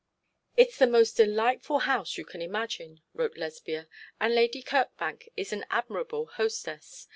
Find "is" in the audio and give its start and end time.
0.69-0.79, 5.37-5.53